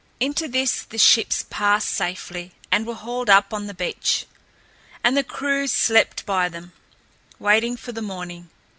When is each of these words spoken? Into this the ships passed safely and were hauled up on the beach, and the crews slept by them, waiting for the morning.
Into 0.19 0.47
this 0.47 0.81
the 0.81 0.97
ships 0.97 1.45
passed 1.51 1.87
safely 1.89 2.53
and 2.71 2.87
were 2.87 2.95
hauled 2.95 3.29
up 3.29 3.53
on 3.53 3.67
the 3.67 3.73
beach, 3.75 4.25
and 5.03 5.15
the 5.15 5.23
crews 5.23 5.71
slept 5.71 6.25
by 6.25 6.49
them, 6.49 6.73
waiting 7.37 7.77
for 7.77 7.91
the 7.91 8.01
morning. 8.01 8.49